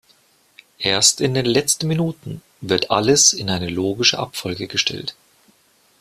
Erst 0.79 1.21
in 1.21 1.35
den 1.35 1.45
letzten 1.45 1.87
Minuten 1.87 2.41
wird 2.59 2.89
alles 2.89 3.33
in 3.33 3.51
eine 3.51 3.69
logische 3.69 4.17
Abfolge 4.17 4.65
gestellt. 4.65 5.13